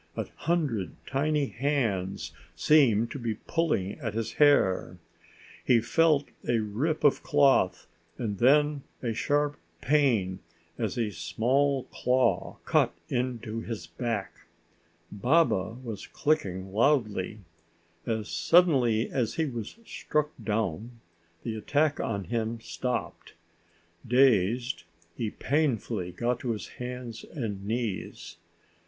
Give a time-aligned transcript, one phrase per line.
[0.17, 4.97] A hundred tiny hands seemed to be pulling at his hair.
[5.63, 7.85] He felt a rip of cloth
[8.17, 10.39] and then a sharp pain
[10.75, 14.47] as a small claw cut into his back.
[15.11, 17.37] Baba was clicking loudly.
[18.07, 20.99] As suddenly as he was struck down,
[21.43, 23.35] the attack on him stopped.
[24.07, 24.83] Dazed,
[25.15, 28.37] he painfully got to his hands and knees.